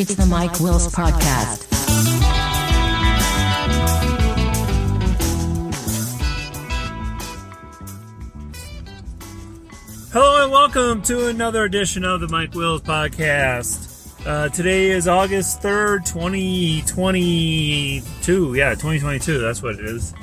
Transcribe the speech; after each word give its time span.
It's 0.00 0.14
the 0.14 0.24
Mike 0.24 0.58
Wills 0.60 0.88
Podcast. 0.94 1.66
Hello 10.10 10.42
and 10.42 10.50
welcome 10.50 11.02
to 11.02 11.28
another 11.28 11.64
edition 11.64 12.06
of 12.06 12.22
the 12.22 12.28
Mike 12.28 12.54
Wills 12.54 12.80
Podcast. 12.80 14.26
Uh, 14.26 14.48
today 14.48 14.88
is 14.88 15.06
August 15.06 15.60
3rd, 15.60 16.06
2022. 16.06 18.54
Yeah, 18.54 18.70
2022, 18.70 19.38
that's 19.38 19.62
what 19.62 19.74
it 19.74 19.84
is. 19.84 20.14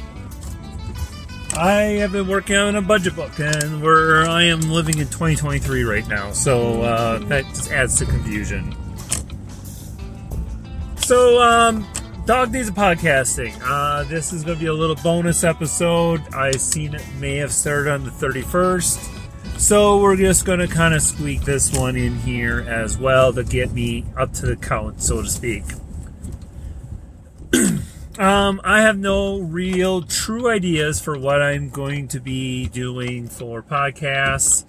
I 1.56 2.00
have 2.00 2.14
been 2.14 2.28
working 2.28 2.56
on 2.56 2.78
a 2.78 2.82
budget 2.82 3.16
book, 3.16 3.38
and 3.38 3.84
where 3.84 4.28
I 4.28 4.46
am 4.46 4.62
living 4.62 4.98
in 4.98 5.06
2023 5.06 5.84
right 5.84 6.08
now, 6.08 6.32
so 6.32 6.82
uh, 6.82 7.20
that 7.26 7.46
just 7.50 7.72
adds 7.72 8.00
to 8.00 8.06
confusion. 8.06 8.76
So, 11.08 11.42
um, 11.42 11.88
Dog 12.26 12.52
Days 12.52 12.68
of 12.68 12.76
Podcasting. 12.76 13.58
Uh, 13.64 14.04
this 14.04 14.34
is 14.34 14.44
going 14.44 14.58
to 14.58 14.62
be 14.62 14.68
a 14.68 14.74
little 14.74 14.98
bonus 14.98 15.46
episode. 15.46 16.22
I 16.34 16.52
seen 16.52 16.96
it 16.96 17.06
may 17.18 17.38
have 17.38 17.54
started 17.54 17.94
on 17.94 18.04
the 18.04 18.10
31st. 18.10 19.58
So 19.58 20.02
we're 20.02 20.18
just 20.18 20.44
going 20.44 20.60
to 20.60 20.68
kind 20.68 20.94
of 20.94 21.02
squeak 21.02 21.44
this 21.44 21.72
one 21.72 21.96
in 21.96 22.18
here 22.18 22.60
as 22.68 22.98
well 22.98 23.32
to 23.32 23.46
get 23.46 23.72
me 23.72 24.04
up 24.18 24.34
to 24.34 24.48
the 24.48 24.58
count, 24.58 25.02
so 25.02 25.22
to 25.22 25.30
speak. 25.30 25.64
um, 28.20 28.60
I 28.66 28.82
have 28.82 28.98
no 28.98 29.40
real 29.40 30.02
true 30.02 30.50
ideas 30.50 31.00
for 31.00 31.18
what 31.18 31.42
I'm 31.42 31.70
going 31.70 32.10
to 32.10 32.20
be 32.20 32.68
doing 32.68 33.30
for 33.30 33.64
podcasts, 33.64 34.66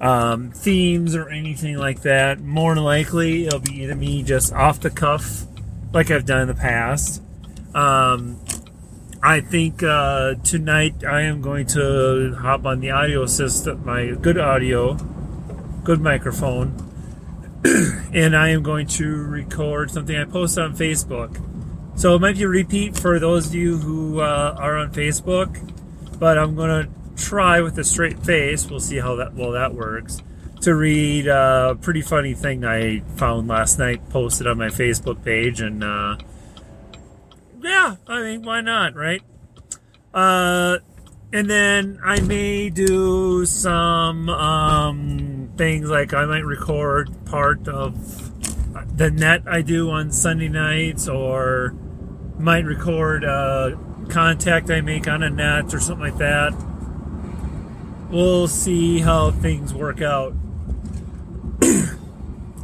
um, 0.00 0.52
themes, 0.52 1.16
or 1.16 1.28
anything 1.30 1.76
like 1.78 2.02
that. 2.02 2.38
More 2.38 2.76
than 2.76 2.84
likely, 2.84 3.46
it'll 3.48 3.58
be 3.58 3.82
either 3.82 3.96
me 3.96 4.22
just 4.22 4.52
off 4.52 4.78
the 4.78 4.90
cuff, 4.90 5.48
like 5.94 6.10
I've 6.10 6.26
done 6.26 6.42
in 6.42 6.48
the 6.48 6.54
past. 6.54 7.22
Um, 7.72 8.38
I 9.22 9.40
think 9.40 9.82
uh, 9.82 10.34
tonight 10.42 11.04
I 11.04 11.22
am 11.22 11.40
going 11.40 11.66
to 11.68 12.36
hop 12.38 12.66
on 12.66 12.80
the 12.80 12.90
audio 12.90 13.26
system, 13.26 13.86
my 13.86 14.10
good 14.10 14.36
audio, 14.36 14.94
good 15.84 16.00
microphone, 16.00 16.76
and 18.12 18.36
I 18.36 18.50
am 18.50 18.62
going 18.62 18.88
to 18.88 19.06
record 19.06 19.92
something 19.92 20.14
I 20.14 20.24
post 20.24 20.58
on 20.58 20.76
Facebook. 20.76 21.40
So 21.96 22.16
it 22.16 22.20
might 22.20 22.36
be 22.36 22.42
a 22.42 22.48
repeat 22.48 22.98
for 22.98 23.20
those 23.20 23.46
of 23.46 23.54
you 23.54 23.78
who 23.78 24.20
uh, 24.20 24.56
are 24.58 24.76
on 24.76 24.92
Facebook, 24.92 25.72
but 26.18 26.36
I'm 26.36 26.56
going 26.56 26.86
to 26.86 26.90
try 27.16 27.60
with 27.60 27.78
a 27.78 27.84
straight 27.84 28.18
face. 28.18 28.68
We'll 28.68 28.80
see 28.80 28.98
how 28.98 29.14
that 29.16 29.34
well 29.34 29.52
that 29.52 29.74
works. 29.74 30.20
To 30.64 30.74
read 30.74 31.26
a 31.26 31.76
pretty 31.78 32.00
funny 32.00 32.32
thing 32.32 32.64
I 32.64 33.00
found 33.16 33.48
last 33.48 33.78
night, 33.78 34.08
posted 34.08 34.46
on 34.46 34.56
my 34.56 34.68
Facebook 34.68 35.22
page, 35.22 35.60
and. 35.60 35.84
Uh, 35.84 36.16
yeah, 37.60 37.96
I 38.06 38.22
mean, 38.22 38.42
why 38.44 38.62
not, 38.62 38.94
right? 38.94 39.20
Uh, 40.14 40.78
and 41.34 41.50
then 41.50 42.00
I 42.02 42.20
may 42.20 42.70
do 42.70 43.44
some 43.44 44.30
um, 44.30 45.50
things 45.58 45.90
like 45.90 46.14
I 46.14 46.24
might 46.24 46.46
record 46.46 47.10
part 47.26 47.68
of 47.68 48.32
the 48.96 49.10
net 49.10 49.42
I 49.46 49.60
do 49.60 49.90
on 49.90 50.12
Sunday 50.12 50.48
nights, 50.48 51.08
or 51.08 51.74
might 52.38 52.64
record 52.64 53.22
a 53.24 53.78
contact 54.08 54.70
I 54.70 54.80
make 54.80 55.08
on 55.08 55.22
a 55.22 55.28
net 55.28 55.74
or 55.74 55.78
something 55.78 56.06
like 56.06 56.18
that. 56.18 56.54
We'll 58.08 58.48
see 58.48 59.00
how 59.00 59.30
things 59.30 59.74
work 59.74 60.00
out. 60.00 60.34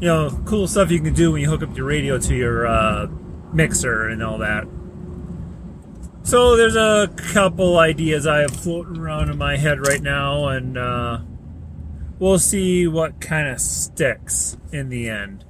You 0.01 0.09
know, 0.09 0.31
cool 0.47 0.67
stuff 0.67 0.91
you 0.91 1.01
can 1.01 1.13
do 1.13 1.33
when 1.33 1.43
you 1.43 1.49
hook 1.49 1.63
up 1.63 1.77
your 1.77 1.87
radio 1.87 2.19
to 2.19 2.35
your 2.35 2.67
uh, 2.67 3.07
mixer 3.53 4.09
and 4.09 4.23
all 4.23 4.39
that. 4.39 4.67
So 6.23 6.57
there's 6.57 6.77
a 6.77 7.13
couple 7.17 7.79
ideas 7.79 8.27
I 8.27 8.41
have 8.41 8.53
floating 8.53 8.99
around 8.99 9.31
in 9.31 9.39
my 9.39 9.57
head 9.57 9.87
right 9.87 10.01
now, 10.01 10.49
and 10.49 10.79
uh, 10.79 11.21
we'll 12.19 12.39
see 12.39 12.87
what 12.87 13.21
kind 13.21 13.49
of 13.49 13.61
sticks 13.61 14.57
in 14.73 14.89
the 14.89 15.09
end. 15.09 15.45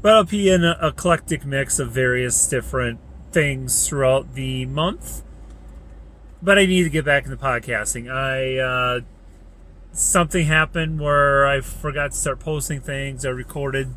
But 0.00 0.10
it'll 0.10 0.24
be 0.24 0.48
an 0.48 0.64
eclectic 0.64 1.44
mix 1.44 1.78
of 1.78 1.92
various 1.92 2.48
different 2.48 2.98
things 3.30 3.86
throughout 3.88 4.34
the 4.34 4.66
month. 4.66 5.22
But 6.40 6.58
I 6.58 6.66
need 6.66 6.82
to 6.84 6.90
get 6.90 7.04
back 7.04 7.24
into 7.24 7.36
podcasting. 7.36 8.10
I 8.10 8.58
uh, 8.58 9.00
something 9.92 10.46
happened 10.46 11.00
where 11.00 11.46
I 11.46 11.60
forgot 11.60 12.12
to 12.12 12.16
start 12.16 12.40
posting 12.40 12.80
things. 12.80 13.24
I 13.24 13.30
recorded 13.30 13.94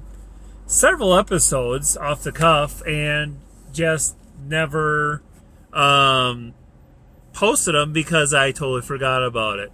several 0.66 1.16
episodes 1.16 1.96
off 1.98 2.24
the 2.24 2.32
cuff 2.32 2.86
and 2.86 3.40
just 3.72 4.16
never 4.44 5.22
um, 5.74 6.54
posted 7.34 7.76
them 7.76 7.94
because 7.94 8.34
I 8.34 8.52
totally 8.52 8.82
forgot 8.82 9.24
about 9.24 9.60
it. 9.60 9.72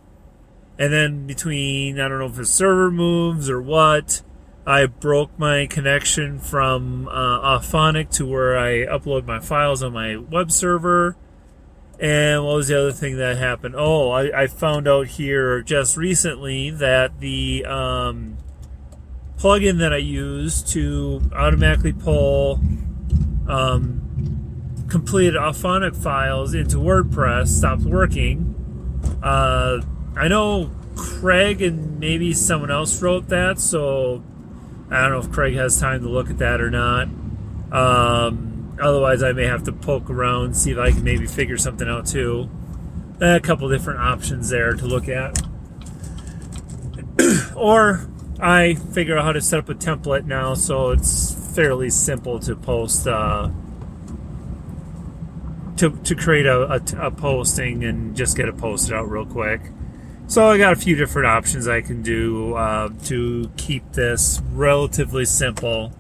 And 0.77 0.91
then 0.91 1.27
between, 1.27 1.99
I 1.99 2.07
don't 2.07 2.19
know 2.19 2.25
if 2.25 2.39
it's 2.39 2.49
server 2.49 2.91
moves 2.91 3.49
or 3.49 3.61
what, 3.61 4.21
I 4.65 4.85
broke 4.85 5.37
my 5.37 5.65
connection 5.67 6.39
from 6.39 7.07
uh, 7.07 7.59
Auphonic 7.59 8.09
to 8.11 8.25
where 8.25 8.57
I 8.57 8.85
upload 8.85 9.25
my 9.25 9.39
files 9.39 9.83
on 9.83 9.93
my 9.93 10.17
web 10.17 10.51
server. 10.51 11.15
And 12.01 12.43
what 12.43 12.55
was 12.55 12.67
the 12.67 12.79
other 12.79 12.91
thing 12.91 13.17
that 13.17 13.37
happened? 13.37 13.75
Oh, 13.77 14.09
I, 14.09 14.41
I 14.41 14.47
found 14.47 14.87
out 14.87 15.05
here 15.05 15.61
just 15.61 15.95
recently 15.95 16.71
that 16.71 17.19
the 17.19 17.63
um, 17.65 18.37
plugin 19.37 19.77
that 19.77 19.93
I 19.93 19.97
use 19.97 20.63
to 20.73 21.21
automatically 21.31 21.93
pull 21.93 22.59
um, 23.47 24.87
completed 24.89 25.35
Auphonic 25.35 25.95
files 25.95 26.55
into 26.55 26.77
WordPress 26.77 27.49
stopped 27.49 27.83
working. 27.83 28.55
Uh, 29.21 29.81
I 30.15 30.27
know 30.27 30.71
Craig 30.95 31.61
and 31.61 31.99
maybe 31.99 32.33
someone 32.33 32.71
else 32.71 32.99
wrote 32.99 33.27
that, 33.29 33.59
so 33.59 34.23
I 34.89 35.03
don't 35.03 35.11
know 35.11 35.19
if 35.19 35.31
Craig 35.31 35.53
has 35.53 35.79
time 35.79 36.01
to 36.01 36.09
look 36.09 36.31
at 36.31 36.39
that 36.39 36.61
or 36.61 36.71
not. 36.71 37.07
Um, 37.71 38.50
otherwise, 38.81 39.23
I 39.23 39.31
may 39.31 39.45
have 39.45 39.63
to 39.63 39.71
poke 39.71 40.09
around, 40.09 40.55
see 40.55 40.71
if 40.71 40.77
I 40.77 40.91
can 40.91 41.03
maybe 41.03 41.27
figure 41.27 41.57
something 41.57 41.87
out 41.87 42.05
too. 42.05 42.49
A 43.21 43.39
couple 43.39 43.69
different 43.69 43.99
options 43.99 44.49
there 44.49 44.73
to 44.73 44.85
look 44.85 45.07
at. 45.07 45.41
or 47.55 48.07
I 48.39 48.75
figure 48.75 49.17
out 49.17 49.25
how 49.25 49.31
to 49.33 49.41
set 49.41 49.59
up 49.59 49.69
a 49.69 49.75
template 49.75 50.25
now, 50.25 50.55
so 50.55 50.89
it's 50.91 51.33
fairly 51.55 51.89
simple 51.89 52.39
to 52.39 52.55
post. 52.55 53.07
Uh, 53.07 53.51
to, 55.77 55.89
to 56.03 56.15
create 56.15 56.45
a, 56.45 56.73
a, 56.73 57.07
a, 57.07 57.11
posting 57.11 57.83
and 57.83 58.15
just 58.15 58.37
get 58.37 58.47
it 58.47 58.55
posted 58.55 58.93
out 58.93 59.09
real 59.09 59.25
quick. 59.25 59.61
So 60.27 60.47
I 60.47 60.59
got 60.59 60.73
a 60.73 60.75
few 60.75 60.95
different 60.95 61.27
options 61.27 61.67
I 61.67 61.81
can 61.81 62.03
do 62.03 62.53
uh, 62.53 62.89
to 63.05 63.51
keep 63.57 63.93
this 63.93 64.41
relatively 64.51 65.25
simple. 65.25 65.91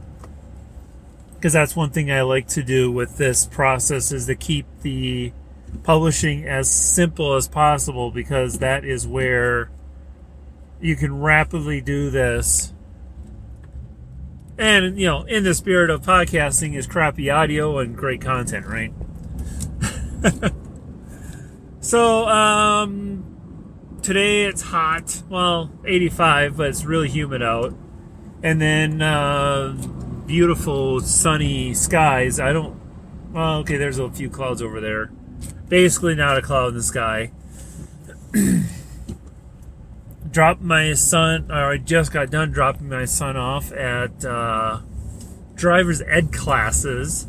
Because 1.41 1.53
that's 1.53 1.75
one 1.75 1.89
thing 1.89 2.11
I 2.11 2.21
like 2.21 2.47
to 2.49 2.61
do 2.61 2.91
with 2.91 3.17
this 3.17 3.47
process 3.47 4.11
is 4.11 4.27
to 4.27 4.35
keep 4.35 4.67
the 4.83 5.33
publishing 5.81 6.45
as 6.45 6.69
simple 6.69 7.33
as 7.33 7.47
possible 7.47 8.11
because 8.11 8.59
that 8.59 8.85
is 8.85 9.07
where 9.07 9.71
you 10.79 10.95
can 10.95 11.19
rapidly 11.19 11.81
do 11.81 12.11
this. 12.11 12.75
And 14.59 14.99
you 14.99 15.07
know, 15.07 15.23
in 15.23 15.43
the 15.43 15.55
spirit 15.55 15.89
of 15.89 16.03
podcasting 16.03 16.75
is 16.75 16.85
crappy 16.85 17.31
audio 17.31 17.79
and 17.79 17.97
great 17.97 18.21
content, 18.21 18.67
right? 18.67 18.93
so, 21.79 22.27
um, 22.27 23.97
today 24.03 24.43
it's 24.43 24.61
hot. 24.61 25.23
Well, 25.27 25.71
85, 25.85 26.57
but 26.57 26.67
it's 26.69 26.85
really 26.85 27.09
humid 27.09 27.41
out. 27.41 27.73
And 28.43 28.61
then, 28.61 29.01
uh, 29.01 29.75
beautiful 30.31 31.01
sunny 31.01 31.73
skies. 31.73 32.39
I 32.39 32.53
don't, 32.53 32.79
well, 33.31 33.59
okay, 33.59 33.77
there's 33.77 33.99
a 33.99 34.09
few 34.09 34.29
clouds 34.29 34.61
over 34.61 34.79
there. 34.79 35.11
Basically, 35.67 36.15
not 36.15 36.37
a 36.37 36.41
cloud 36.41 36.69
in 36.69 36.75
the 36.75 36.83
sky. 36.83 37.31
dropped 40.31 40.61
my 40.61 40.93
son, 40.93 41.51
or 41.51 41.73
I 41.73 41.77
just 41.77 42.13
got 42.13 42.29
done 42.29 42.51
dropping 42.51 42.87
my 42.87 43.05
son 43.05 43.35
off 43.35 43.71
at 43.73 44.23
uh, 44.23 44.79
driver's 45.55 46.01
ed 46.01 46.31
classes 46.31 47.27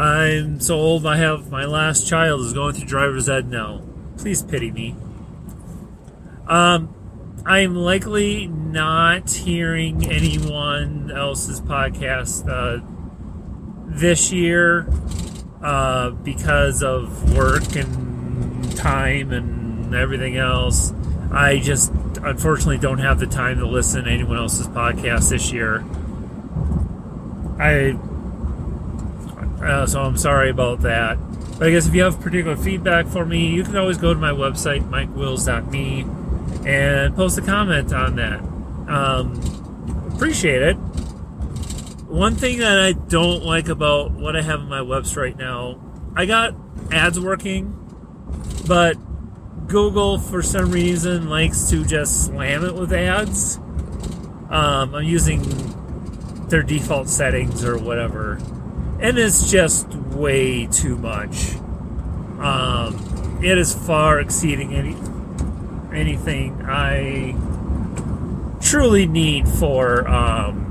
I'm 0.00 0.60
so 0.60 0.76
old. 0.76 1.04
I 1.06 1.18
have 1.18 1.50
my 1.50 1.66
last 1.66 2.08
child 2.08 2.40
is 2.40 2.54
going 2.54 2.74
through 2.74 2.86
driver's 2.86 3.28
ed 3.28 3.50
now. 3.50 3.82
Please 4.16 4.42
pity 4.42 4.70
me. 4.70 4.96
Um, 6.46 6.94
I'm 7.46 7.74
likely 7.74 8.46
not 8.48 9.30
hearing 9.30 10.10
anyone 10.10 11.10
else's 11.10 11.60
podcast 11.60 12.48
uh, 12.48 12.84
this 13.86 14.30
year 14.30 14.86
uh, 15.62 16.10
because 16.10 16.82
of 16.82 17.34
work 17.36 17.74
and 17.76 18.76
time 18.76 19.32
and 19.32 19.94
everything 19.94 20.36
else. 20.36 20.92
I 21.32 21.58
just 21.58 21.92
unfortunately 22.22 22.78
don't 22.78 22.98
have 22.98 23.18
the 23.18 23.26
time 23.26 23.58
to 23.58 23.66
listen 23.66 24.04
to 24.04 24.10
anyone 24.10 24.36
else's 24.36 24.68
podcast 24.68 25.30
this 25.30 25.52
year. 25.52 25.84
I 27.58 27.98
uh, 29.64 29.86
so 29.86 30.00
I'm 30.02 30.16
sorry 30.16 30.50
about 30.50 30.80
that. 30.80 31.18
But 31.58 31.68
I 31.68 31.70
guess 31.70 31.86
if 31.86 31.94
you 31.94 32.02
have 32.02 32.20
particular 32.20 32.56
feedback 32.56 33.06
for 33.06 33.26
me, 33.26 33.48
you 33.48 33.62
can 33.62 33.76
always 33.76 33.98
go 33.98 34.14
to 34.14 34.18
my 34.18 34.30
website, 34.30 34.88
mikewills.me, 34.88 36.06
and 36.66 37.14
post 37.14 37.38
a 37.38 37.42
comment 37.42 37.92
on 37.92 38.16
that. 38.16 38.40
Um, 38.88 39.40
appreciate 40.14 40.62
it. 40.62 40.74
One 42.08 42.34
thing 42.34 42.58
that 42.58 42.78
I 42.78 42.92
don't 42.92 43.44
like 43.44 43.68
about 43.68 44.10
what 44.12 44.36
I 44.36 44.42
have 44.42 44.60
on 44.60 44.68
my 44.68 44.80
website 44.80 45.16
right 45.16 45.36
now, 45.36 45.80
I 46.16 46.26
got 46.26 46.54
ads 46.90 47.20
working, 47.20 47.76
but 48.66 48.96
Google, 49.68 50.18
for 50.18 50.42
some 50.42 50.72
reason, 50.72 51.28
likes 51.28 51.70
to 51.70 51.84
just 51.84 52.26
slam 52.26 52.64
it 52.64 52.74
with 52.74 52.92
ads. 52.92 53.58
Um, 54.50 54.94
I'm 54.94 55.04
using 55.04 55.42
their 56.48 56.64
default 56.64 57.08
settings 57.08 57.64
or 57.64 57.78
whatever, 57.78 58.32
and 59.00 59.16
it's 59.16 59.48
just 59.48 59.86
way 59.94 60.66
too 60.66 60.96
much. 60.96 61.54
Um, 62.40 63.38
it 63.42 63.56
is 63.56 63.72
far 63.72 64.18
exceeding 64.18 64.74
any 64.74 64.94
anything 65.94 66.62
I 66.64 67.34
truly 68.60 69.06
need 69.06 69.48
for 69.48 70.06
um, 70.08 70.70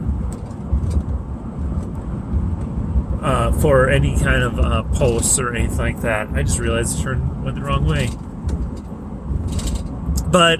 uh, 3.22 3.52
for 3.54 3.90
any 3.90 4.18
kind 4.18 4.44
of 4.44 4.60
uh, 4.60 4.84
posts 4.94 5.40
or 5.40 5.54
anything 5.54 5.78
like 5.78 6.02
that. 6.02 6.30
I 6.30 6.44
just 6.44 6.60
realized 6.60 7.00
I 7.00 7.04
turned 7.04 7.44
went 7.44 7.56
the 7.56 7.62
wrong 7.64 7.86
way. 7.86 8.10
But 10.32 10.60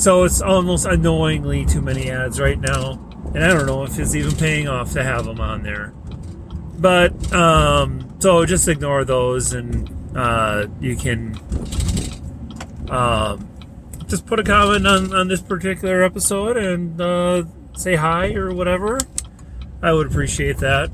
so 0.00 0.24
it's 0.24 0.40
almost 0.40 0.86
annoyingly 0.86 1.66
too 1.66 1.82
many 1.82 2.10
ads 2.10 2.40
right 2.40 2.58
now, 2.58 2.92
and 3.34 3.44
I 3.44 3.48
don't 3.48 3.66
know 3.66 3.84
if 3.84 3.98
it's 3.98 4.14
even 4.14 4.34
paying 4.36 4.68
off 4.68 4.92
to 4.92 5.02
have 5.02 5.24
them 5.24 5.40
on 5.40 5.62
there. 5.62 5.92
But 6.78 7.32
um, 7.32 8.16
so 8.20 8.44
just 8.46 8.66
ignore 8.68 9.04
those, 9.04 9.52
and 9.52 10.16
uh, 10.16 10.66
you 10.80 10.96
can 10.96 11.38
um, 12.88 13.48
just 14.12 14.26
put 14.26 14.38
a 14.38 14.44
comment 14.44 14.86
on, 14.86 15.14
on 15.14 15.26
this 15.26 15.40
particular 15.40 16.02
episode 16.02 16.58
and 16.58 17.00
uh, 17.00 17.42
say 17.74 17.96
hi 17.96 18.34
or 18.34 18.54
whatever. 18.54 18.98
I 19.80 19.94
would 19.94 20.06
appreciate 20.06 20.58
that. 20.58 20.90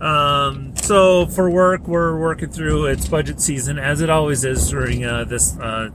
Um, 0.00 0.74
so 0.76 1.26
for 1.26 1.48
work, 1.48 1.86
we're 1.86 2.18
working 2.18 2.50
through 2.50 2.86
its 2.86 3.06
budget 3.06 3.40
season, 3.40 3.78
as 3.78 4.00
it 4.00 4.10
always 4.10 4.44
is 4.44 4.68
during 4.70 5.04
uh, 5.04 5.22
this 5.22 5.56
uh, 5.58 5.90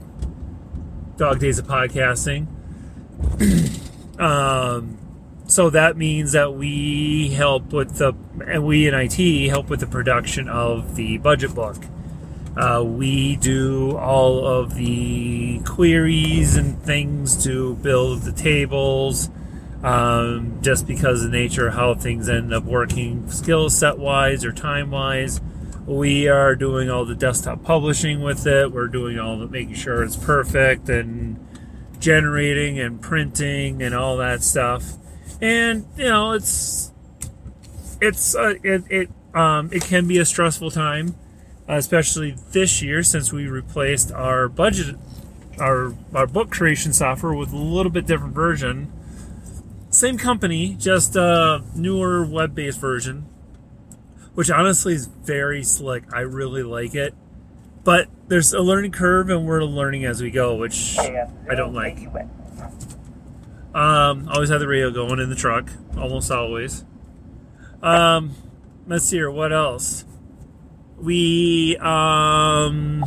dog 1.18 1.38
days 1.38 1.58
of 1.58 1.66
podcasting. 1.66 2.46
um, 4.18 4.96
so 5.48 5.68
that 5.68 5.98
means 5.98 6.32
that 6.32 6.54
we 6.54 7.28
help 7.28 7.74
with 7.74 7.98
the, 7.98 8.14
and 8.46 8.64
we 8.64 8.88
in 8.88 8.94
IT 8.94 9.50
help 9.50 9.68
with 9.68 9.80
the 9.80 9.86
production 9.86 10.48
of 10.48 10.96
the 10.96 11.18
budget 11.18 11.54
book. 11.54 11.76
Uh, 12.56 12.82
we 12.82 13.36
do 13.36 13.96
all 13.96 14.46
of 14.46 14.74
the 14.74 15.60
queries 15.60 16.56
and 16.56 16.82
things 16.82 17.44
to 17.44 17.74
build 17.76 18.22
the 18.22 18.32
tables 18.32 19.28
um, 19.82 20.58
just 20.62 20.86
because 20.86 21.22
of 21.22 21.30
the 21.30 21.38
nature 21.38 21.68
of 21.68 21.74
how 21.74 21.94
things 21.94 22.28
end 22.28 22.52
up 22.54 22.64
working 22.64 23.30
skill 23.30 23.68
set 23.68 23.98
wise 23.98 24.44
or 24.44 24.52
time 24.52 24.90
wise. 24.90 25.40
We 25.86 26.28
are 26.28 26.56
doing 26.56 26.90
all 26.90 27.04
the 27.04 27.14
desktop 27.14 27.62
publishing 27.62 28.20
with 28.20 28.46
it. 28.46 28.72
We're 28.72 28.88
doing 28.88 29.18
all 29.20 29.38
the 29.38 29.46
making 29.46 29.74
sure 29.74 30.02
it's 30.02 30.16
perfect 30.16 30.88
and 30.88 31.38
generating 32.00 32.80
and 32.80 33.00
printing 33.00 33.82
and 33.82 33.94
all 33.94 34.16
that 34.16 34.42
stuff. 34.42 34.94
And 35.40 35.86
you 35.96 36.06
know, 36.06 36.32
it's 36.32 36.90
it's 38.00 38.34
uh, 38.34 38.54
it 38.62 38.84
it 38.90 39.10
um, 39.34 39.70
it 39.72 39.82
can 39.82 40.08
be 40.08 40.18
a 40.18 40.24
stressful 40.24 40.70
time, 40.70 41.14
especially 41.68 42.36
this 42.50 42.82
year 42.82 43.02
since 43.02 43.32
we 43.32 43.46
replaced 43.46 44.12
our 44.12 44.48
budget 44.48 44.96
our 45.58 45.94
our 46.14 46.26
book 46.26 46.50
creation 46.50 46.92
software 46.92 47.32
with 47.32 47.52
a 47.52 47.56
little 47.56 47.90
bit 47.90 48.06
different 48.06 48.34
version 48.34 48.92
same 49.96 50.18
company, 50.18 50.76
just 50.78 51.16
a 51.16 51.64
newer 51.74 52.22
web 52.26 52.54
based 52.54 52.78
version, 52.78 53.22
which 54.34 54.50
honestly 54.50 54.92
is 54.92 55.06
very 55.06 55.62
slick. 55.62 56.04
I 56.12 56.20
really 56.20 56.62
like 56.62 56.94
it. 56.94 57.14
But 57.82 58.08
there's 58.28 58.52
a 58.52 58.60
learning 58.60 58.92
curve, 58.92 59.30
and 59.30 59.46
we're 59.46 59.62
learning 59.64 60.04
as 60.04 60.20
we 60.20 60.30
go, 60.30 60.54
which 60.56 60.98
I 60.98 61.54
don't 61.54 61.72
like. 61.72 61.98
Um, 63.74 64.28
always 64.28 64.50
have 64.50 64.60
the 64.60 64.66
radio 64.66 64.90
going 64.90 65.18
in 65.18 65.30
the 65.30 65.36
truck, 65.36 65.70
almost 65.96 66.30
always. 66.30 66.84
Um, 67.82 68.34
let's 68.86 69.06
see 69.06 69.16
here, 69.16 69.30
what 69.30 69.52
else? 69.52 70.04
We, 70.98 71.76
um, 71.78 73.04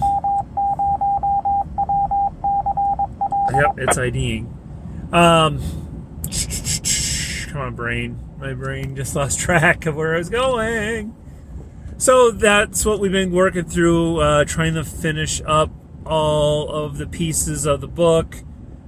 yep, 3.54 3.76
it's 3.78 3.98
IDing. 3.98 4.56
Um, 5.12 5.60
Come 7.50 7.62
on, 7.62 7.76
brain. 7.76 8.20
My 8.38 8.54
brain 8.54 8.96
just 8.96 9.16
lost 9.16 9.40
track 9.40 9.86
of 9.88 9.96
where 9.96 10.14
I 10.14 10.20
was 10.20 10.30
going. 10.30 11.16
So 11.98 12.32
that's 12.32 12.86
what 12.86 13.00
we've 13.00 13.12
been 13.12 13.32
working 13.32 13.66
through, 13.66 14.22
uh, 14.22 14.46
trying 14.46 14.76
to 14.76 14.84
finish 14.84 15.42
up 15.46 15.72
all 16.06 16.70
of 16.70 16.98
the 16.98 17.08
pieces 17.08 17.66
of 17.66 17.82
the 17.82 17.88
book. 17.88 18.38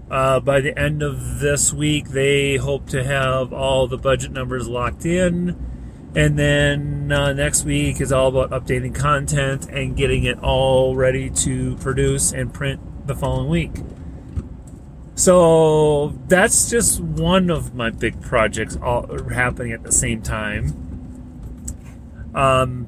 Uh, 0.09 0.39
by 0.39 0.62
the 0.62 0.77
end 0.77 1.01
of 1.01 1.39
this 1.39 1.74
week, 1.74 2.09
they 2.09 2.57
hope 2.57 2.88
to 2.89 3.03
have 3.03 3.51
all 3.51 3.88
the 3.88 3.98
budget 3.98 4.31
numbers 4.31 4.68
locked 4.68 5.06
in. 5.06 5.70
And 6.13 6.37
then 6.37 7.11
uh, 7.11 7.33
next 7.33 7.63
week 7.63 8.01
is 8.01 8.11
all 8.11 8.27
about 8.27 8.49
updating 8.49 8.93
content 8.93 9.69
and 9.69 9.95
getting 9.95 10.25
it 10.25 10.39
all 10.39 10.95
ready 10.95 11.29
to 11.29 11.77
produce 11.77 12.33
and 12.33 12.53
print 12.53 13.07
the 13.07 13.15
following 13.15 13.49
week. 13.49 13.71
So 15.15 16.09
that's 16.27 16.69
just 16.69 16.99
one 16.99 17.49
of 17.49 17.75
my 17.75 17.91
big 17.91 18.21
projects 18.21 18.77
all 18.81 19.07
happening 19.29 19.71
at 19.71 19.83
the 19.83 19.91
same 19.91 20.21
time. 20.21 20.73
Um, 22.33 22.87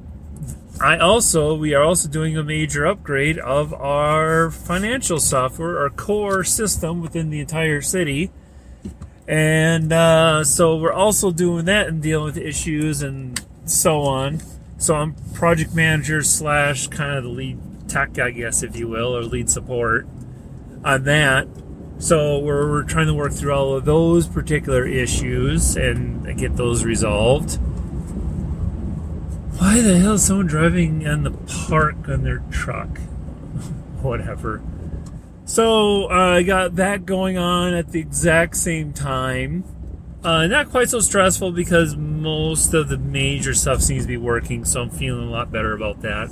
I 0.80 0.98
also 0.98 1.54
we 1.54 1.74
are 1.74 1.82
also 1.82 2.08
doing 2.08 2.36
a 2.36 2.42
major 2.42 2.84
upgrade 2.86 3.38
of 3.38 3.72
our 3.72 4.50
financial 4.50 5.20
software, 5.20 5.78
our 5.78 5.90
core 5.90 6.44
system 6.44 7.00
within 7.00 7.30
the 7.30 7.40
entire 7.40 7.80
city, 7.80 8.32
and 9.26 9.92
uh, 9.92 10.44
so 10.44 10.76
we're 10.76 10.92
also 10.92 11.30
doing 11.30 11.64
that 11.64 11.88
and 11.88 12.02
dealing 12.02 12.24
with 12.26 12.36
issues 12.36 13.02
and 13.02 13.42
so 13.64 14.02
on. 14.02 14.40
So 14.78 14.94
I'm 14.94 15.14
project 15.32 15.74
manager 15.74 16.22
slash 16.22 16.88
kind 16.88 17.16
of 17.16 17.24
the 17.24 17.30
lead 17.30 17.58
tech, 17.88 18.18
I 18.18 18.30
guess, 18.30 18.62
if 18.62 18.76
you 18.76 18.88
will, 18.88 19.16
or 19.16 19.22
lead 19.22 19.48
support 19.48 20.06
on 20.84 21.04
that. 21.04 21.48
So 21.98 22.38
we're, 22.40 22.70
we're 22.70 22.82
trying 22.82 23.06
to 23.06 23.14
work 23.14 23.32
through 23.32 23.52
all 23.52 23.74
of 23.74 23.84
those 23.84 24.26
particular 24.26 24.86
issues 24.86 25.76
and 25.76 26.36
get 26.36 26.56
those 26.56 26.84
resolved. 26.84 27.54
Why 29.58 29.80
the 29.80 29.98
hell 29.98 30.14
is 30.14 30.24
someone 30.26 30.46
driving 30.48 31.02
in 31.02 31.22
the 31.22 31.30
park 31.30 32.08
on 32.08 32.24
their 32.24 32.42
truck? 32.50 32.98
Whatever. 34.02 34.60
So 35.44 36.10
uh, 36.10 36.36
I 36.36 36.42
got 36.42 36.76
that 36.76 37.04
going 37.04 37.36
on 37.36 37.74
at 37.74 37.92
the 37.92 38.00
exact 38.00 38.56
same 38.56 38.92
time. 38.92 39.64
Uh, 40.22 40.46
not 40.46 40.70
quite 40.70 40.88
so 40.88 41.00
stressful 41.00 41.52
because 41.52 41.96
most 41.96 42.72
of 42.72 42.88
the 42.88 42.96
major 42.96 43.52
stuff 43.52 43.82
seems 43.82 44.04
to 44.04 44.08
be 44.08 44.16
working, 44.16 44.64
so 44.64 44.82
I'm 44.82 44.90
feeling 44.90 45.28
a 45.28 45.30
lot 45.30 45.52
better 45.52 45.74
about 45.74 46.00
that. 46.00 46.30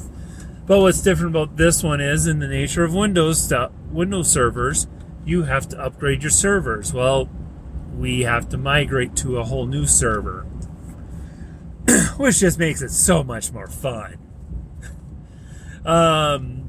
But 0.67 0.81
what's 0.81 1.03
different 1.03 1.37
about 1.37 1.57
this 1.57 1.83
one 1.83 2.01
is 2.01 2.27
in 2.27 2.39
the 2.39 2.49
nature 2.49 2.85
of 2.85 2.95
Windows 2.95 3.43
stuff, 3.43 3.73
Windows 3.91 4.31
servers 4.31 4.87
you 5.25 5.45
have 5.45 5.69
to 5.69 5.81
upgrade 5.81 6.23
your 6.23 6.31
servers. 6.31 6.93
Well, 6.93 7.29
we 7.97 8.23
have 8.23 8.49
to 8.51 8.59
migrate 8.59 9.17
to 9.17 9.39
a 9.39 9.45
whole 9.45 9.67
new 9.67 9.87
server, 9.87 10.43
which 12.17 12.41
just 12.41 12.59
makes 12.59 12.83
it 12.83 12.91
so 12.91 13.23
much 13.23 13.53
more 13.53 13.69
fun. 13.69 14.19
um, 15.85 16.62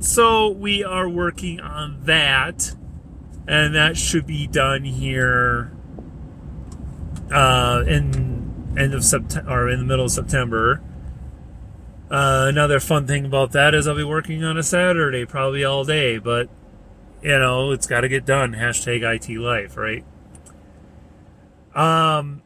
so 0.00 0.48
we 0.48 0.84
are 0.84 1.08
working 1.08 1.60
on 1.60 2.02
that, 2.04 2.74
and 3.46 3.74
that 3.74 3.96
should 3.96 4.26
be 4.26 4.46
done 4.46 4.84
here 4.84 5.72
uh, 7.32 7.84
in 7.86 8.74
end 8.78 8.94
of 8.94 9.04
September 9.04 9.50
or 9.50 9.68
in 9.68 9.80
the 9.80 9.84
middle 9.84 10.04
of 10.04 10.12
September. 10.12 10.80
Uh, 12.10 12.46
another 12.48 12.80
fun 12.80 13.06
thing 13.06 13.26
about 13.26 13.52
that 13.52 13.74
is 13.74 13.86
I'll 13.86 13.96
be 13.96 14.04
working 14.04 14.42
on 14.42 14.56
a 14.56 14.62
Saturday, 14.62 15.26
probably 15.26 15.64
all 15.64 15.84
day, 15.84 16.18
but 16.18 16.48
you 17.22 17.38
know, 17.38 17.72
it's 17.72 17.86
got 17.86 18.02
to 18.02 18.08
get 18.08 18.24
done. 18.24 18.54
Hashtag 18.54 19.02
IT 19.02 19.38
life, 19.38 19.76
right? 19.76 20.04
Um, 21.74 22.42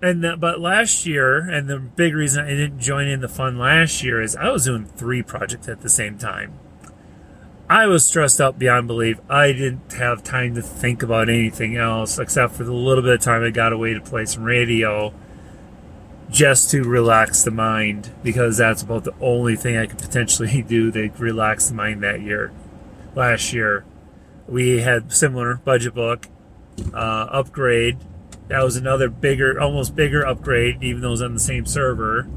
and 0.00 0.22
the, 0.22 0.36
but 0.36 0.60
last 0.60 1.06
year, 1.06 1.38
and 1.38 1.68
the 1.68 1.78
big 1.78 2.14
reason 2.14 2.44
I 2.44 2.50
didn't 2.50 2.78
join 2.78 3.08
in 3.08 3.20
the 3.20 3.28
fun 3.28 3.58
last 3.58 4.02
year 4.02 4.22
is 4.22 4.36
I 4.36 4.50
was 4.50 4.64
doing 4.64 4.84
three 4.84 5.22
projects 5.22 5.68
at 5.68 5.80
the 5.80 5.88
same 5.88 6.18
time. 6.18 6.58
I 7.70 7.86
was 7.86 8.06
stressed 8.06 8.40
out 8.40 8.58
beyond 8.58 8.86
belief. 8.86 9.20
I 9.28 9.52
didn't 9.52 9.92
have 9.92 10.24
time 10.24 10.54
to 10.54 10.62
think 10.62 11.02
about 11.02 11.28
anything 11.28 11.76
else 11.76 12.18
except 12.18 12.54
for 12.54 12.64
the 12.64 12.72
little 12.72 13.02
bit 13.02 13.14
of 13.14 13.20
time 13.20 13.42
I 13.42 13.50
got 13.50 13.74
away 13.74 13.92
to 13.92 14.00
play 14.00 14.24
some 14.24 14.44
radio 14.44 15.12
just 16.30 16.70
to 16.70 16.82
relax 16.82 17.42
the 17.42 17.50
mind 17.50 18.10
because 18.22 18.58
that's 18.58 18.82
about 18.82 19.04
the 19.04 19.14
only 19.20 19.56
thing 19.56 19.76
I 19.76 19.86
could 19.86 19.98
potentially 19.98 20.62
do 20.68 20.90
to 20.92 21.10
relax 21.18 21.68
the 21.68 21.74
mind 21.74 22.02
that 22.02 22.22
year. 22.22 22.52
Last 23.14 23.52
year, 23.52 23.84
we 24.46 24.80
had 24.80 25.12
similar 25.12 25.56
budget 25.56 25.94
book 25.94 26.28
uh, 26.94 27.28
upgrade. 27.30 27.98
That 28.48 28.64
was 28.64 28.76
another 28.76 29.08
bigger, 29.08 29.60
almost 29.60 29.94
bigger 29.94 30.26
upgrade, 30.26 30.82
even 30.82 31.02
though 31.02 31.08
it 31.08 31.12
was 31.12 31.22
on 31.22 31.34
the 31.34 31.40
same 31.40 31.66
server. 31.66 32.28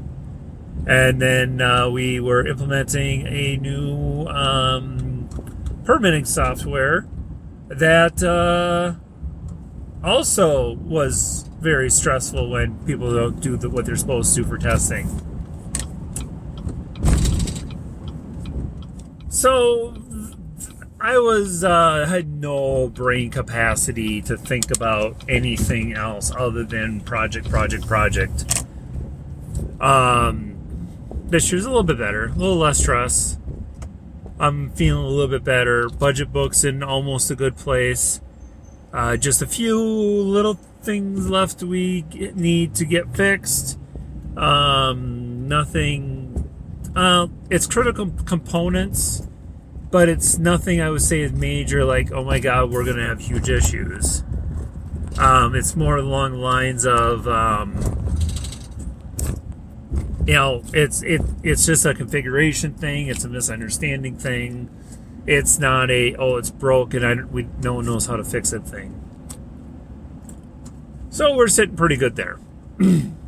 And 0.86 1.20
then 1.20 1.60
uh, 1.60 1.88
we 1.88 2.20
were 2.20 2.46
implementing 2.46 3.26
a 3.26 3.56
new 3.56 4.26
um, 4.26 5.28
permitting 5.84 6.24
software 6.24 7.06
that 7.68 8.22
uh, 8.22 8.94
also 10.06 10.74
was 10.74 11.48
very 11.60 11.88
stressful 11.88 12.50
when 12.50 12.84
people 12.84 13.14
don't 13.14 13.40
do 13.40 13.56
the, 13.56 13.70
what 13.70 13.86
they're 13.86 13.96
supposed 13.96 14.34
to 14.34 14.44
for 14.44 14.58
testing. 14.58 15.08
So 19.28 19.94
I 21.04 21.18
was 21.18 21.64
uh, 21.64 22.06
had 22.08 22.28
no 22.40 22.88
brain 22.88 23.30
capacity 23.30 24.22
to 24.22 24.36
think 24.36 24.70
about 24.70 25.24
anything 25.28 25.94
else 25.94 26.30
other 26.30 26.62
than 26.62 27.00
project, 27.00 27.50
project, 27.50 27.88
project. 27.88 28.64
Um, 29.80 30.88
this 31.24 31.50
year's 31.50 31.64
a 31.64 31.70
little 31.70 31.82
bit 31.82 31.98
better, 31.98 32.26
a 32.26 32.34
little 32.34 32.56
less 32.56 32.78
stress. 32.78 33.36
I'm 34.38 34.70
feeling 34.70 35.04
a 35.04 35.08
little 35.08 35.26
bit 35.26 35.42
better. 35.42 35.88
Budget 35.88 36.32
books 36.32 36.62
in 36.62 36.84
almost 36.84 37.32
a 37.32 37.34
good 37.34 37.56
place. 37.56 38.20
Uh, 38.92 39.16
just 39.16 39.42
a 39.42 39.46
few 39.48 39.80
little 39.82 40.54
things 40.82 41.28
left 41.28 41.64
we 41.64 42.02
need 42.34 42.76
to 42.76 42.84
get 42.84 43.12
fixed. 43.16 43.76
Um, 44.36 45.48
nothing. 45.48 46.48
Uh, 46.94 47.26
it's 47.50 47.66
critical 47.66 48.08
components, 48.24 49.26
but 49.92 50.08
it's 50.08 50.38
nothing 50.38 50.80
I 50.80 50.88
would 50.90 51.02
say 51.02 51.20
is 51.20 51.32
major. 51.32 51.84
Like, 51.84 52.10
oh 52.10 52.24
my 52.24 52.40
god, 52.40 52.72
we're 52.72 52.84
gonna 52.84 53.06
have 53.06 53.20
huge 53.20 53.48
issues. 53.48 54.24
Um, 55.18 55.54
it's 55.54 55.76
more 55.76 55.98
along 55.98 56.32
the 56.32 56.38
lines 56.38 56.86
of, 56.86 57.28
um, 57.28 57.76
you 60.26 60.32
know, 60.32 60.62
it's 60.72 61.02
it 61.02 61.20
it's 61.42 61.66
just 61.66 61.84
a 61.84 61.92
configuration 61.92 62.72
thing. 62.72 63.08
It's 63.08 63.22
a 63.22 63.28
misunderstanding 63.28 64.16
thing. 64.16 64.70
It's 65.26 65.58
not 65.58 65.90
a 65.90 66.16
oh 66.16 66.38
it's 66.38 66.50
broke 66.50 66.94
and 66.94 67.06
I 67.06 67.14
we 67.14 67.46
no 67.62 67.74
one 67.74 67.84
knows 67.84 68.06
how 68.06 68.16
to 68.16 68.24
fix 68.24 68.54
it 68.54 68.62
thing. 68.62 68.98
So 71.10 71.36
we're 71.36 71.48
sitting 71.48 71.76
pretty 71.76 71.96
good 71.96 72.16
there. 72.16 72.38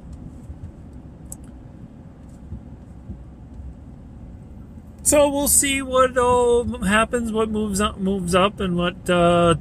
so 5.05 5.29
we'll 5.29 5.49
see 5.49 5.83
what 5.83 6.19
all 6.19 6.65
happens, 6.83 7.31
what 7.31 7.51
moves 7.51 7.81
up, 7.81 7.99
moves 7.99 8.35
up, 8.35 8.59
and 8.59 8.77
what 8.77 9.09
uh, 9.09 9.55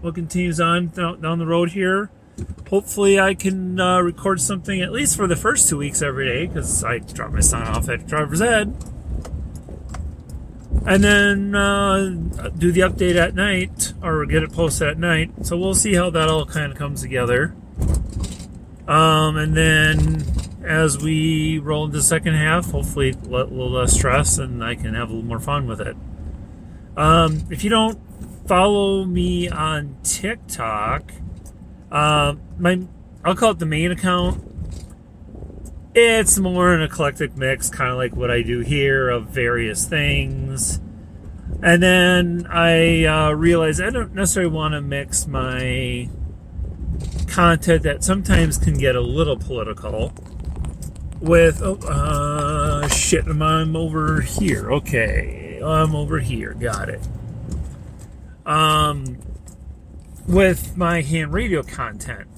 what 0.00 0.14
continues 0.14 0.60
on 0.60 0.88
down 0.88 1.38
the 1.38 1.46
road 1.46 1.72
here. 1.72 2.10
Hopefully, 2.70 3.20
I 3.20 3.34
can 3.34 3.78
uh, 3.78 4.00
record 4.00 4.40
something 4.40 4.80
at 4.80 4.92
least 4.92 5.16
for 5.16 5.26
the 5.26 5.36
first 5.36 5.68
two 5.68 5.76
weeks 5.76 6.00
every 6.00 6.26
day 6.26 6.46
because 6.46 6.82
I 6.84 6.98
drop 6.98 7.32
my 7.32 7.40
son 7.40 7.62
off 7.62 7.88
at 7.88 8.06
driver's 8.06 8.40
ed 8.40 8.74
and 10.86 11.02
then 11.02 11.54
uh, 11.54 12.50
do 12.56 12.70
the 12.70 12.80
update 12.82 13.16
at 13.16 13.34
night 13.34 13.92
or 14.02 14.24
get 14.24 14.44
it 14.44 14.52
posted 14.52 14.88
at 14.88 14.98
night. 14.98 15.30
So 15.42 15.56
we'll 15.56 15.74
see 15.74 15.94
how 15.94 16.10
that 16.10 16.28
all 16.28 16.46
kind 16.46 16.70
of 16.70 16.78
comes 16.78 17.02
together. 17.02 17.54
Um, 18.86 19.36
and 19.36 19.56
then 19.56 20.24
as 20.66 20.98
we 20.98 21.58
roll 21.58 21.84
into 21.84 21.98
the 21.98 22.02
second 22.02 22.34
half, 22.34 22.72
hopefully 22.72 23.10
a 23.10 23.28
little 23.28 23.70
less 23.70 23.92
stress 23.92 24.38
and 24.38 24.62
I 24.64 24.74
can 24.74 24.94
have 24.94 25.10
a 25.10 25.12
little 25.12 25.28
more 25.28 25.40
fun 25.40 25.66
with 25.66 25.80
it. 25.80 25.96
Um, 26.96 27.44
if 27.50 27.62
you 27.62 27.70
don't 27.70 27.98
follow 28.46 29.04
me 29.04 29.48
on 29.48 29.96
TikTok, 30.02 31.12
uh, 31.90 32.34
my 32.58 32.82
I'll 33.24 33.36
call 33.36 33.52
it 33.52 33.58
the 33.58 33.66
main 33.66 33.92
account. 33.92 34.42
It's 35.94 36.38
more 36.38 36.74
an 36.74 36.82
eclectic 36.82 37.36
mix, 37.36 37.70
kind 37.70 37.90
of 37.90 37.96
like 37.96 38.14
what 38.14 38.30
I 38.30 38.42
do 38.42 38.60
here, 38.60 39.08
of 39.08 39.28
various 39.28 39.86
things. 39.86 40.80
And 41.62 41.82
then 41.82 42.46
I 42.50 43.04
uh, 43.04 43.30
realized 43.32 43.80
I 43.80 43.90
don't 43.90 44.14
necessarily 44.14 44.52
want 44.52 44.74
to 44.74 44.80
mix 44.80 45.26
my 45.26 46.08
content 47.28 47.82
that 47.84 48.04
sometimes 48.04 48.58
can 48.58 48.74
get 48.74 48.94
a 48.94 49.00
little 49.00 49.36
political 49.36 50.12
with 51.20 51.62
oh 51.62 51.76
uh, 51.76 52.88
shit 52.88 53.26
I'm 53.26 53.76
over 53.76 54.20
here? 54.20 54.70
Okay 54.72 55.60
I'm 55.62 55.94
over 55.94 56.20
here 56.20 56.54
got 56.54 56.88
it. 56.88 57.06
Um 58.44 59.18
with 60.26 60.76
my 60.76 61.02
ham 61.02 61.30
radio 61.30 61.62
content. 61.62 62.28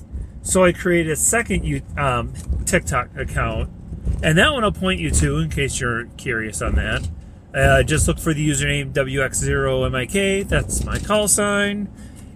So 0.42 0.64
I 0.64 0.72
created 0.72 1.12
a 1.12 1.16
second 1.16 1.82
um, 1.96 2.32
TikTok 2.64 3.16
account 3.16 3.70
and 4.22 4.38
that 4.38 4.52
one 4.52 4.64
I'll 4.64 4.72
point 4.72 5.00
you 5.00 5.10
to 5.10 5.38
in 5.38 5.50
case 5.50 5.80
you're 5.80 6.06
curious 6.16 6.62
on 6.62 6.74
that. 6.76 7.08
Uh, 7.54 7.82
just 7.82 8.06
look 8.06 8.18
for 8.18 8.34
the 8.34 8.46
username 8.46 8.92
WX0MIK 8.92 10.48
that's 10.48 10.84
my 10.84 10.98
call 10.98 11.28
sign 11.28 11.88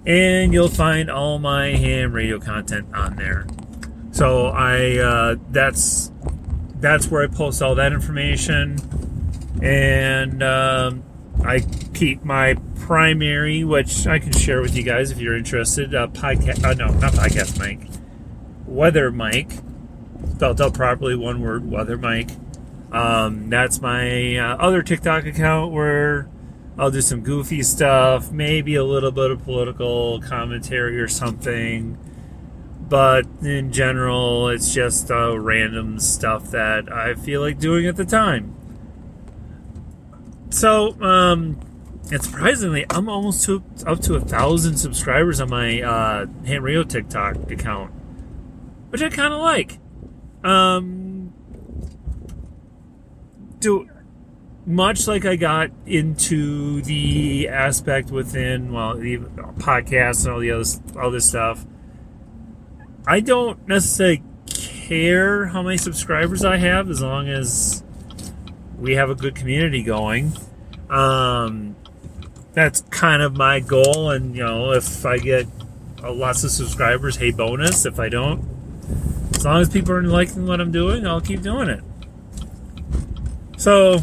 and 0.07 0.53
you'll 0.53 0.69
find 0.69 1.11
all 1.11 1.39
my 1.39 1.69
ham 1.69 2.13
radio 2.13 2.39
content 2.39 2.87
on 2.95 3.17
there. 3.17 3.47
So 4.11 4.47
I 4.49 4.99
uh, 4.99 5.37
that's 5.51 6.11
that's 6.83 7.09
where 7.09 7.23
I 7.23 7.29
post 7.29 7.63
all 7.63 7.77
that 7.77 7.93
information, 7.93 8.77
and 9.63 10.43
um, 10.43 11.05
I 11.45 11.61
keep 11.95 12.25
my 12.25 12.57
primary, 12.81 13.63
which 13.65 14.07
I 14.07 14.19
can 14.19 14.33
share 14.33 14.61
with 14.61 14.77
you 14.77 14.83
guys 14.83 15.13
if 15.13 15.19
you're 15.21 15.37
interested. 15.37 15.95
Uh, 15.95 16.09
podcast, 16.09 16.65
uh, 16.65 16.75
no, 16.75 16.93
not 16.99 17.13
podcast 17.13 17.59
Mike. 17.59 17.89
weather 18.67 19.11
Mike, 19.13 19.53
spelled 20.35 20.61
out 20.61 20.75
properly, 20.75 21.15
one 21.15 21.41
word, 21.41 21.71
weather 21.71 21.97
Mike. 21.97 22.31
Um, 22.91 23.49
that's 23.49 23.81
my 23.81 24.37
uh, 24.37 24.57
other 24.57 24.83
TikTok 24.83 25.25
account 25.25 25.73
where 25.73 26.29
I'll 26.77 26.91
do 26.91 27.01
some 27.01 27.21
goofy 27.21 27.63
stuff, 27.63 28.33
maybe 28.33 28.75
a 28.75 28.85
little 28.85 29.13
bit 29.13 29.31
of 29.31 29.45
political 29.45 30.21
commentary 30.21 31.01
or 31.01 31.09
something 31.09 31.97
but 32.93 33.27
in 33.41 33.73
general, 33.73 34.51
it's 34.51 34.75
just 34.75 35.11
uh, 35.11 35.41
random 35.41 35.99
stuff 35.99 36.51
that 36.51 36.93
I 36.93 37.15
feel 37.15 37.41
like 37.41 37.59
doing 37.59 37.87
at 37.87 37.97
the 37.97 38.05
time. 38.05 38.55
So, 40.51 41.01
um, 41.01 41.59
and 42.11 42.23
surprisingly, 42.23 42.85
I'm 42.91 43.09
almost 43.09 43.47
to, 43.47 43.65
up 43.87 44.01
to 44.01 44.17
a 44.17 44.21
thousand 44.21 44.77
subscribers 44.77 45.41
on 45.41 45.49
my 45.49 45.81
uh, 45.81 46.27
Ham 46.45 46.63
Radio 46.63 46.83
TikTok 46.83 47.51
account, 47.51 47.93
which 48.91 49.01
I 49.01 49.09
kind 49.09 49.33
of 49.33 49.41
like. 49.41 49.79
Um, 50.45 51.33
do 53.59 53.89
much 54.67 55.09
like 55.09 55.25
I 55.25 55.37
got 55.37 55.71
into 55.87 56.83
the 56.83 57.49
aspect 57.49 58.11
within 58.11 58.71
well, 58.71 58.99
the 58.99 59.17
podcasts 59.17 60.27
and 60.27 60.35
all 60.35 60.41
the 60.41 60.51
other 60.51 61.01
all 61.01 61.11
this 61.11 61.31
stuff 61.31 61.65
I 63.07 63.21
don't 63.21 63.67
necessarily 63.67 64.23
care 64.47 65.47
how 65.47 65.63
many 65.63 65.77
subscribers 65.77 66.45
I 66.45 66.57
have 66.59 66.89
as 66.89 67.03
long 67.03 67.29
as 67.29 67.83
we 68.79 68.95
have 68.95 69.11
a 69.11 69.15
good 69.15 69.35
community 69.35 69.83
going. 69.83 70.33
Um, 70.91 71.77
that's 72.53 72.83
kind 72.91 73.23
of 73.23 73.37
my 73.37 73.61
goal, 73.61 74.11
and 74.11 74.37
you 74.37 74.45
know, 74.45 74.73
if 74.73 75.07
I 75.07 75.19
get 75.19 75.47
lots 76.03 76.45
of 76.45 76.51
subscribers, 76.51 77.17
hey, 77.17 77.31
bonus. 77.31 77.87
If 77.87 77.99
I 77.99 78.09
don't, 78.09 78.45
as 79.35 79.45
long 79.45 79.63
as 79.63 79.71
people 79.71 79.93
are 79.93 80.03
liking 80.03 80.47
what 80.47 80.61
I'm 80.61 80.73
doing, 80.73 81.07
I'll 81.07 81.21
keep 81.21 81.43
doing 81.43 81.69
it. 81.69 81.83
So, 83.57 84.01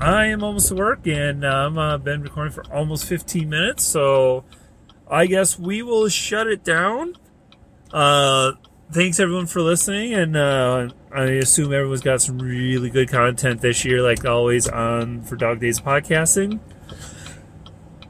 I 0.00 0.26
am 0.26 0.42
almost 0.42 0.68
to 0.68 0.74
work, 0.74 1.06
and 1.06 1.46
I've 1.46 1.78
uh, 1.78 1.98
been 1.98 2.22
recording 2.22 2.52
for 2.52 2.64
almost 2.72 3.06
15 3.06 3.48
minutes. 3.48 3.84
So, 3.84 4.44
I 5.08 5.26
guess 5.26 5.58
we 5.58 5.82
will 5.82 6.08
shut 6.08 6.46
it 6.46 6.64
down. 6.64 7.16
Uh, 7.92 8.52
thanks 8.90 9.20
everyone 9.20 9.46
for 9.46 9.60
listening, 9.60 10.14
and 10.14 10.36
uh, 10.36 10.88
I 11.12 11.24
assume 11.24 11.72
everyone's 11.72 12.00
got 12.00 12.20
some 12.20 12.38
really 12.38 12.90
good 12.90 13.08
content 13.08 13.60
this 13.60 13.84
year, 13.84 14.02
like 14.02 14.24
always 14.24 14.66
on 14.68 15.22
for 15.22 15.36
Dog 15.36 15.60
Days 15.60 15.80
Podcasting. 15.80 16.58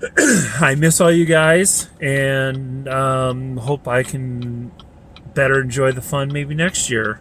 I 0.60 0.74
miss 0.74 1.00
all 1.00 1.12
you 1.12 1.26
guys, 1.26 1.88
and 2.00 2.88
um, 2.88 3.58
hope 3.58 3.86
I 3.88 4.02
can 4.02 4.72
better 5.34 5.60
enjoy 5.60 5.92
the 5.92 6.02
fun 6.02 6.32
maybe 6.32 6.54
next 6.54 6.90
year. 6.90 7.20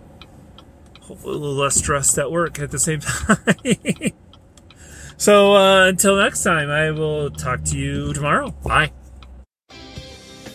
Hopefully, 1.01 1.35
a 1.35 1.37
little 1.37 1.55
less 1.55 1.75
stressed 1.75 2.17
at 2.17 2.31
work 2.31 2.59
at 2.59 2.71
the 2.71 2.79
same 2.79 2.99
time. 3.01 4.13
So 5.17 5.55
uh, 5.55 5.87
until 5.87 6.17
next 6.17 6.43
time, 6.43 6.69
I 6.69 6.91
will 6.91 7.29
talk 7.29 7.63
to 7.65 7.77
you 7.77 8.13
tomorrow. 8.13 8.51
Bye. 8.63 8.91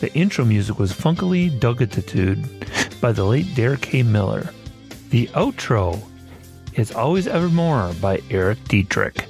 The 0.01 0.13
intro 0.15 0.47
music 0.47 0.79
was 0.79 0.95
Funkily 0.95 1.51
Dugatitude 1.51 3.01
by 3.03 3.13
the 3.13 3.25
late 3.25 3.55
Derek 3.55 3.83
K. 3.83 4.03
Miller. 4.03 4.51
The 5.11 5.27
outro 5.29 6.03
is 6.73 6.91
Always 6.91 7.27
Evermore 7.27 7.93
by 8.01 8.21
Eric 8.31 8.65
Dietrich. 8.65 9.27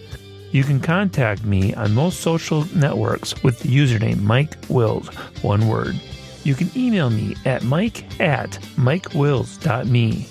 You 0.52 0.62
can 0.62 0.78
contact 0.78 1.44
me 1.44 1.74
on 1.74 1.92
most 1.92 2.20
social 2.20 2.66
networks 2.76 3.42
with 3.42 3.58
the 3.60 3.68
username 3.68 4.22
Mike 4.22 4.56
Wills, 4.68 5.08
one 5.42 5.66
word. 5.66 6.00
You 6.44 6.54
can 6.54 6.70
email 6.76 7.10
me 7.10 7.34
at 7.44 7.64
mike 7.64 8.20
at 8.20 8.50
mikewills.me. 8.76 10.28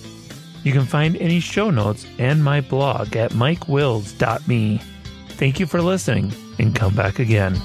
You 0.64 0.72
can 0.72 0.86
find 0.86 1.16
any 1.18 1.42
show 1.42 1.70
notes 1.70 2.06
and 2.18 2.44
my 2.44 2.62
blog 2.62 3.16
at 3.18 3.32
mikewills.me. 3.32 4.82
Thank 5.30 5.60
you 5.60 5.66
for 5.66 5.82
listening 5.82 6.34
and 6.60 6.76
come 6.76 6.96
back 6.96 7.20
again. 7.20 7.56